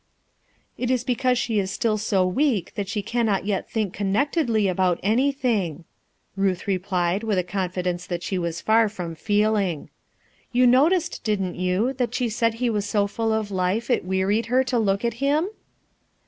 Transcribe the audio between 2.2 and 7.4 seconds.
weak that she cannot yet think connectedly about anything/' Ruth replied with